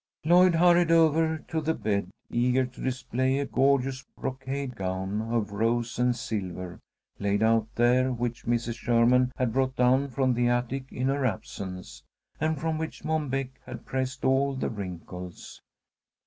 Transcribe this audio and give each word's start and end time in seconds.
Lloyd 0.25 0.55
hurried 0.55 0.89
over 0.89 1.37
to 1.49 1.61
the 1.61 1.75
bed, 1.75 2.09
eager 2.31 2.65
to 2.65 2.81
display 2.81 3.37
a 3.37 3.45
gorgeous 3.45 4.03
brocade 4.17 4.75
gown 4.75 5.21
of 5.21 5.51
rose 5.51 5.99
and 5.99 6.15
silver 6.15 6.79
laid 7.19 7.43
out 7.43 7.67
there, 7.75 8.11
which 8.11 8.47
Mrs. 8.47 8.77
Sherman 8.79 9.31
had 9.37 9.53
brought 9.53 9.75
down 9.75 10.07
from 10.09 10.33
the 10.33 10.47
attic 10.47 10.91
in 10.91 11.05
her 11.09 11.23
absence, 11.23 12.01
and 12.39 12.59
from 12.59 12.79
which 12.79 13.05
Mom 13.05 13.29
Beck 13.29 13.61
had 13.67 13.85
pressed 13.85 14.25
all 14.25 14.55
the 14.55 14.69
wrinkles. 14.71 15.61